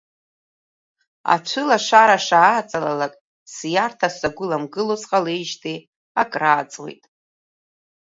Ацәылашара 1.33 2.17
шааҵалалак 2.25 3.13
сиарҭа 3.53 4.07
сзагәыламгыло 4.13 4.95
сҟалеижьҭеи 5.01 5.79
акрааҵуеит. 6.21 7.03